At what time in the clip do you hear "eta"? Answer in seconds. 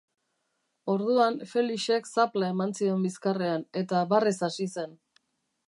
3.83-4.03